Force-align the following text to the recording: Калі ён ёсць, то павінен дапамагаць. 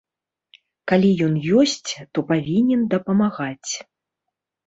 Калі 0.91 1.09
ён 1.25 1.35
ёсць, 1.59 1.91
то 2.17 2.23
павінен 2.31 2.81
дапамагаць. 2.93 3.71